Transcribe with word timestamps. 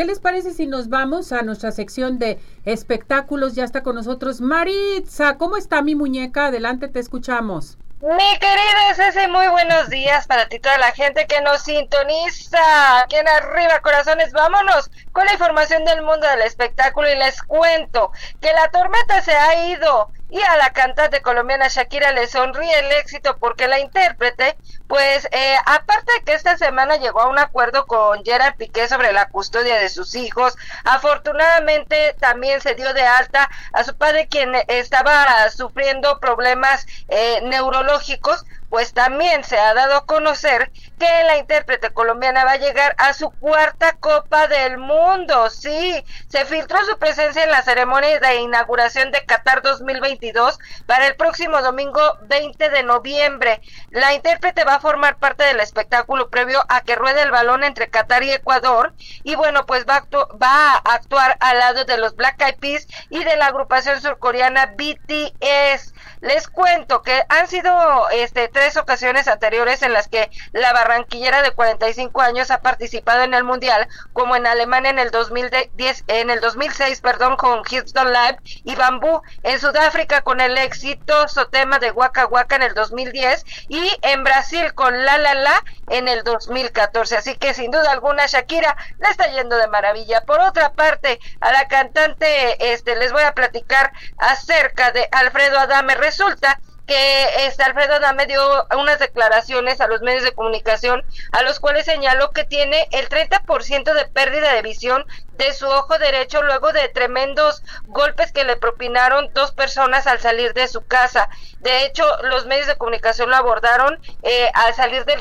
¿qué 0.00 0.06
les 0.06 0.18
parece 0.18 0.54
si 0.54 0.66
nos 0.66 0.88
vamos 0.88 1.30
a 1.30 1.42
nuestra 1.42 1.72
sección 1.72 2.18
de 2.18 2.40
espectáculos? 2.64 3.54
Ya 3.54 3.64
está 3.64 3.82
con 3.82 3.96
nosotros 3.96 4.40
Maritza. 4.40 5.36
¿Cómo 5.36 5.58
está 5.58 5.82
mi 5.82 5.94
muñeca? 5.94 6.46
Adelante, 6.46 6.88
te 6.88 7.00
escuchamos. 7.00 7.76
Mi 8.00 8.38
querida 8.38 8.94
Ceci, 8.94 9.28
muy 9.28 9.46
buenos 9.48 9.90
días 9.90 10.26
para 10.26 10.48
ti, 10.48 10.58
toda 10.58 10.78
la 10.78 10.92
gente 10.92 11.26
que 11.26 11.42
nos 11.42 11.60
sintoniza. 11.60 13.00
Aquí 13.00 13.16
en 13.16 13.28
arriba, 13.28 13.80
corazones, 13.80 14.32
vámonos 14.32 14.90
con 15.12 15.26
la 15.26 15.34
información 15.34 15.84
del 15.84 16.00
mundo 16.00 16.26
del 16.28 16.46
espectáculo 16.46 17.06
y 17.10 17.18
les 17.18 17.42
cuento 17.42 18.10
que 18.40 18.54
la 18.54 18.70
tormenta 18.70 19.20
se 19.20 19.32
ha 19.32 19.66
ido 19.68 20.10
y 20.30 20.40
a 20.40 20.56
la 20.56 20.70
cantante 20.70 21.22
colombiana 21.22 21.68
Shakira 21.68 22.12
le 22.12 22.26
sonríe 22.26 22.78
el 22.78 22.92
éxito 22.92 23.36
porque 23.38 23.68
la 23.68 23.80
intérprete, 23.80 24.56
pues 24.86 25.28
eh, 25.32 25.56
aparte 25.66 26.12
de 26.12 26.24
que 26.24 26.34
esta 26.34 26.56
semana 26.56 26.96
llegó 26.96 27.20
a 27.20 27.28
un 27.28 27.38
acuerdo 27.38 27.86
con 27.86 28.24
Gerard 28.24 28.56
Piqué 28.56 28.88
sobre 28.88 29.12
la 29.12 29.28
custodia 29.28 29.76
de 29.76 29.88
sus 29.88 30.14
hijos, 30.14 30.56
afortunadamente 30.84 32.14
también 32.20 32.60
se 32.60 32.74
dio 32.74 32.94
de 32.94 33.02
alta 33.02 33.50
a 33.72 33.84
su 33.84 33.96
padre 33.96 34.28
quien 34.28 34.54
estaba 34.68 35.50
sufriendo 35.50 36.20
problemas 36.20 36.86
eh, 37.08 37.40
neurológicos, 37.42 38.44
pues 38.70 38.94
también 38.94 39.44
se 39.44 39.58
ha 39.58 39.74
dado 39.74 39.96
a 39.96 40.06
conocer 40.06 40.70
que 40.98 41.24
la 41.24 41.38
intérprete 41.38 41.90
colombiana 41.90 42.44
va 42.44 42.52
a 42.52 42.56
llegar 42.58 42.94
a 42.98 43.12
su 43.14 43.30
cuarta 43.30 43.96
Copa 43.98 44.46
del 44.46 44.78
Mundo. 44.78 45.50
Sí, 45.50 46.04
se 46.28 46.44
filtró 46.44 46.78
su 46.84 46.98
presencia 46.98 47.42
en 47.42 47.50
la 47.50 47.62
ceremonia 47.62 48.20
de 48.20 48.36
inauguración 48.36 49.10
de 49.10 49.24
Qatar 49.24 49.62
2022 49.62 50.58
para 50.86 51.08
el 51.08 51.16
próximo 51.16 51.60
domingo 51.62 52.00
20 52.22 52.70
de 52.70 52.82
noviembre. 52.84 53.60
La 53.90 54.14
intérprete 54.14 54.64
va 54.64 54.74
a 54.76 54.80
formar 54.80 55.16
parte 55.18 55.44
del 55.44 55.60
espectáculo 55.60 56.30
previo 56.30 56.62
a 56.68 56.82
que 56.82 56.94
ruede 56.94 57.22
el 57.22 57.30
balón 57.30 57.64
entre 57.64 57.90
Qatar 57.90 58.22
y 58.22 58.30
Ecuador 58.30 58.94
y 59.24 59.34
bueno, 59.34 59.66
pues 59.66 59.86
va 59.88 59.96
a, 59.96 60.06
va 60.36 60.72
a 60.74 60.76
actuar 60.94 61.36
al 61.40 61.58
lado 61.58 61.84
de 61.84 61.98
los 61.98 62.14
Black 62.14 62.40
Eyed 62.40 62.58
Peas 62.58 62.86
y 63.08 63.24
de 63.24 63.36
la 63.36 63.46
agrupación 63.46 64.00
surcoreana 64.00 64.74
BTS. 64.76 65.92
Les 66.20 66.48
cuento 66.48 67.02
que 67.02 67.22
han 67.28 67.48
sido 67.48 68.08
este, 68.10 68.48
tres 68.48 68.76
ocasiones 68.76 69.28
anteriores 69.28 69.82
en 69.82 69.92
las 69.92 70.08
que 70.08 70.30
la 70.52 70.72
barranquillera 70.72 71.42
de 71.42 71.52
45 71.52 72.20
años 72.20 72.50
ha 72.50 72.60
participado 72.60 73.22
en 73.22 73.34
el 73.34 73.44
Mundial, 73.44 73.88
como 74.12 74.36
en 74.36 74.46
Alemania 74.46 74.90
en 74.90 74.98
el 74.98 75.10
2010, 75.10 76.04
en 76.08 76.30
el 76.30 76.40
2006, 76.40 77.00
perdón, 77.00 77.36
con 77.36 77.62
Houston 77.62 78.12
Live 78.12 78.38
y 78.64 78.74
Bambú, 78.74 79.22
en 79.42 79.58
Sudáfrica 79.60 80.22
con 80.22 80.40
el 80.40 80.58
exitoso 80.58 81.48
tema 81.48 81.78
de 81.78 81.90
Waka 81.90 82.26
Waka 82.26 82.56
en 82.56 82.62
el 82.62 82.74
2010 82.74 83.44
y 83.68 83.90
en 84.02 84.24
Brasil 84.24 84.74
con 84.74 85.04
La 85.04 85.18
La 85.18 85.34
La 85.34 85.64
en 85.88 86.08
el 86.08 86.22
2014. 86.24 87.16
Así 87.16 87.36
que 87.36 87.54
sin 87.54 87.70
duda 87.70 87.90
alguna 87.90 88.26
Shakira 88.26 88.76
le 88.98 89.08
está 89.08 89.28
yendo 89.28 89.56
de 89.56 89.68
maravilla. 89.68 90.22
Por 90.22 90.40
otra 90.40 90.72
parte, 90.72 91.20
a 91.40 91.52
la 91.52 91.68
cantante 91.68 92.72
este 92.72 92.96
les 92.96 93.12
voy 93.12 93.22
a 93.22 93.34
platicar 93.34 93.92
acerca 94.18 94.92
de 94.92 95.08
Alfredo 95.12 95.58
Adame 95.58 95.89
resulta 95.94 96.58
que 96.86 97.46
este 97.46 97.62
Alfredo 97.62 97.94
Adame 97.94 98.26
dio 98.26 98.66
unas 98.76 98.98
declaraciones 98.98 99.80
a 99.80 99.86
los 99.86 100.02
medios 100.02 100.24
de 100.24 100.32
comunicación 100.32 101.04
a 101.30 101.42
los 101.42 101.60
cuales 101.60 101.84
señaló 101.84 102.32
que 102.32 102.42
tiene 102.42 102.88
el 102.90 103.08
30% 103.08 103.94
de 103.94 104.06
pérdida 104.06 104.52
de 104.52 104.62
visión 104.62 105.04
de 105.40 105.54
su 105.54 105.66
ojo 105.66 105.96
derecho 105.96 106.42
luego 106.42 106.70
de 106.72 106.88
tremendos 106.90 107.62
golpes 107.86 108.30
que 108.30 108.44
le 108.44 108.56
propinaron 108.56 109.32
dos 109.32 109.52
personas 109.52 110.06
al 110.06 110.20
salir 110.20 110.52
de 110.52 110.68
su 110.68 110.86
casa. 110.86 111.30
De 111.60 111.84
hecho, 111.84 112.04
los 112.24 112.44
medios 112.44 112.66
de 112.66 112.76
comunicación 112.76 113.30
lo 113.30 113.36
abordaron 113.36 113.98
eh, 114.22 114.50
al 114.52 114.74
salir 114.74 115.06
del 115.06 115.20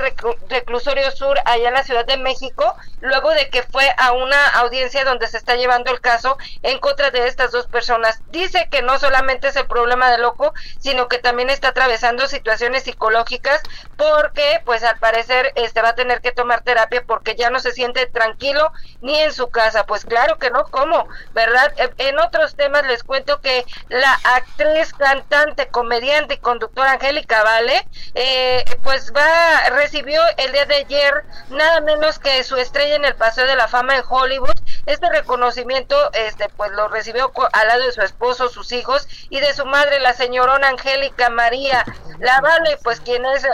reclusorio 0.49 1.11
sur 1.11 1.37
allá 1.45 1.69
en 1.69 1.73
la 1.73 1.83
Ciudad 1.83 2.05
de 2.05 2.17
México, 2.17 2.75
luego 2.99 3.29
de 3.31 3.49
que 3.49 3.63
fue 3.63 3.85
a 3.97 4.11
una 4.11 4.47
audiencia 4.59 5.05
donde 5.05 5.27
se 5.27 5.37
está 5.37 5.55
llevando 5.55 5.91
el 5.91 6.01
caso 6.01 6.37
en 6.63 6.79
contra 6.79 7.11
de 7.11 7.27
estas 7.27 7.51
dos 7.51 7.67
personas. 7.67 8.21
Dice 8.27 8.67
que 8.69 8.81
no 8.81 8.99
solamente 8.99 9.49
es 9.49 9.55
el 9.55 9.67
problema 9.67 10.11
del 10.11 10.25
ojo, 10.25 10.53
sino 10.79 11.07
que 11.07 11.19
también 11.19 11.49
está 11.49 11.69
atravesando 11.69 12.27
situaciones 12.27 12.83
psicológicas 12.83 13.61
porque 13.95 14.61
pues 14.65 14.83
al 14.83 14.97
parecer 14.99 15.53
este 15.55 15.81
va 15.81 15.89
a 15.89 15.95
tener 15.95 16.21
que 16.21 16.31
tomar 16.31 16.61
terapia 16.61 17.03
porque 17.05 17.35
ya 17.35 17.49
no 17.49 17.59
se 17.59 17.71
siente 17.71 18.05
tranquilo 18.05 18.71
ni 19.01 19.17
en 19.19 19.33
su 19.33 19.49
casa. 19.49 19.85
Pues 19.85 20.05
claro 20.09 20.37
que 20.37 20.49
no, 20.49 20.65
¿cómo? 20.65 21.07
¿Verdad? 21.33 21.73
En 21.97 22.19
otros 22.19 22.55
temas 22.55 22.85
les 22.85 23.03
cuento 23.03 23.39
que 23.39 23.65
la 23.87 24.11
actriz, 24.35 24.93
cantante, 24.93 25.69
comediante 25.69 26.33
y 26.33 26.37
conductora 26.37 26.93
Angélica 26.93 27.43
Vale, 27.43 27.87
eh, 28.15 28.65
pues 28.83 29.13
va, 29.15 29.69
recibió 29.69 30.21
el 30.37 30.51
día 30.51 30.65
de 30.65 30.75
ayer 30.75 31.23
nada 31.49 31.79
menos 31.81 32.19
que 32.19 32.43
su 32.43 32.57
estrella 32.57 32.95
en 32.95 33.05
el 33.05 33.15
Paseo 33.15 33.45
de 33.45 33.55
la 33.55 33.67
Fama 33.67 33.95
en 33.95 34.03
Hollywood. 34.07 34.51
Este 34.85 35.09
reconocimiento, 35.09 36.11
este, 36.13 36.49
pues 36.49 36.71
lo 36.71 36.87
recibió 36.87 37.31
al 37.53 37.67
lado 37.67 37.85
de 37.85 37.91
su 37.91 38.01
esposo, 38.01 38.49
sus 38.49 38.71
hijos 38.71 39.07
y 39.29 39.39
de 39.39 39.53
su 39.53 39.65
madre, 39.65 39.99
la 39.99 40.13
señorona 40.13 40.69
Angélica 40.69 41.29
María 41.29 41.85
La 42.19 42.41
Vale, 42.41 42.77
pues 42.83 42.99
quien 42.99 43.23
es 43.25 43.45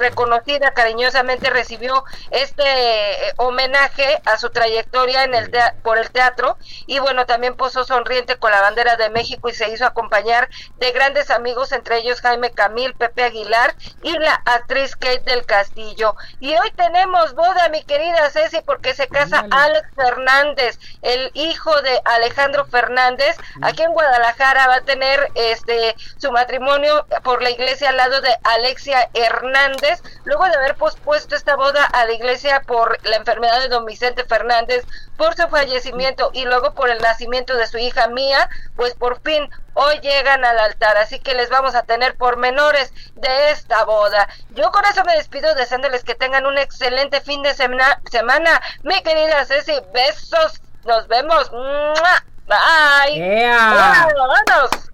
reconocida 0.00 0.72
cariñosamente 0.72 1.50
recibió 1.50 2.04
este 2.30 2.62
eh, 2.64 3.32
homenaje 3.36 4.20
a 4.24 4.36
su 4.38 4.50
trayectoria 4.50 5.24
en 5.24 5.34
el 5.34 5.50
por 5.82 5.98
el 5.98 6.10
teatro. 6.10 6.56
Y 6.86 6.98
bueno 6.98 7.26
también 7.26 7.56
posó 7.56 7.84
sonriente 7.84 8.36
con 8.36 8.50
la 8.50 8.60
bandera 8.60 8.96
de 8.96 9.10
México 9.10 9.48
y 9.48 9.54
se 9.54 9.70
hizo 9.70 9.86
acompañar 9.86 10.48
de 10.78 10.90
grandes 10.92 11.30
amigos 11.30 11.72
entre 11.72 11.98
ellos 11.98 12.20
Jaime 12.20 12.50
Camil, 12.50 12.94
Pepe 12.94 13.22
Aguilar 13.22 13.74
y 14.02 14.18
la 14.18 14.34
actriz 14.44 14.96
Kate 14.96 15.22
del 15.26 15.46
Castillo. 15.46 16.16
Y 16.40 16.54
hoy 16.56 16.70
tenemos 16.72 17.34
boda 17.34 17.68
mi 17.68 17.82
querida 17.84 18.30
Ceci 18.30 18.60
porque 18.64 18.94
se 18.94 19.06
casa 19.08 19.46
Alex 19.50 19.88
Fernández 19.94 20.78
el 21.02 21.30
hijo 21.34 21.80
de 21.82 22.00
Alejandro 22.04 22.64
Fernández. 22.66 23.36
Aquí 23.62 23.82
en 23.82 23.92
Guadalajara 23.92 24.66
va 24.66 24.76
a 24.76 24.80
tener 24.82 25.30
este 25.34 25.94
su 26.18 26.30
matrimonio 26.32 27.06
por 27.22 27.42
la 27.42 27.50
iglesia 27.50 27.90
al 27.90 27.96
lado 27.96 28.20
de 28.20 28.34
Alexia 28.44 29.08
Hernández 29.14 29.89
luego 30.24 30.44
de 30.44 30.54
haber 30.54 30.76
pospuesto 30.76 31.34
esta 31.34 31.56
boda 31.56 31.84
a 31.84 32.04
la 32.04 32.12
iglesia 32.12 32.62
por 32.66 32.98
la 33.04 33.16
enfermedad 33.16 33.60
de 33.60 33.68
don 33.68 33.84
Vicente 33.84 34.24
Fernández, 34.24 34.84
por 35.16 35.34
su 35.34 35.48
fallecimiento 35.48 36.30
y 36.32 36.44
luego 36.44 36.74
por 36.74 36.90
el 36.90 36.98
nacimiento 36.98 37.56
de 37.56 37.66
su 37.66 37.78
hija 37.78 38.08
Mía, 38.08 38.48
pues 38.76 38.94
por 38.94 39.20
fin 39.22 39.48
hoy 39.74 39.98
llegan 40.00 40.44
al 40.44 40.58
altar, 40.58 40.96
así 40.96 41.20
que 41.20 41.34
les 41.34 41.48
vamos 41.50 41.74
a 41.74 41.82
tener 41.82 42.16
pormenores 42.16 42.92
de 43.14 43.50
esta 43.50 43.84
boda. 43.84 44.28
Yo 44.50 44.70
con 44.70 44.84
eso 44.84 45.04
me 45.04 45.16
despido 45.16 45.54
deseándoles 45.54 46.04
que 46.04 46.14
tengan 46.14 46.46
un 46.46 46.58
excelente 46.58 47.20
fin 47.20 47.42
de 47.42 47.54
semana, 47.54 48.00
semana. 48.10 48.60
mi 48.82 49.02
querida 49.02 49.44
Ceci, 49.44 49.74
besos, 49.92 50.60
nos 50.84 51.06
vemos. 51.08 51.50
Bye. 51.50 53.20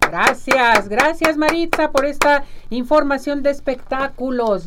Gracias, 0.00 0.88
gracias 0.88 1.36
Maritza 1.36 1.90
por 1.90 2.04
esta 2.04 2.44
información 2.70 3.42
de 3.42 3.50
espectáculos. 3.50 4.64